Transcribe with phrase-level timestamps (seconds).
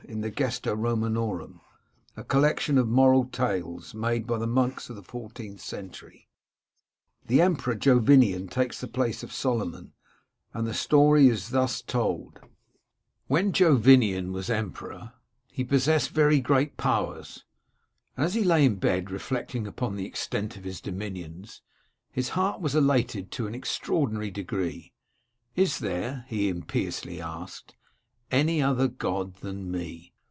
[0.09, 1.61] In the Gesta Romanorum^
[2.17, 6.27] a collection of moral tales made by the monks in the fourteenth century,
[7.27, 9.93] the Emperor Jovinian takes the place of Solomon,
[10.53, 12.41] and the story is thus told:—
[13.27, 15.13] When Jovinian was emperor,
[15.49, 17.45] he possessed very great powers;
[18.17, 21.61] and as he lay in bed reflecting upon the extent of his dominions,
[22.11, 24.91] his heart was elated to an extraordinary degree.
[25.23, 27.75] * Is there,' he impiously asked,
[28.33, 30.07] *any other god than me?'